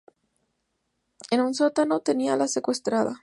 [1.29, 3.19] En un sótano tenían a la secuestrada.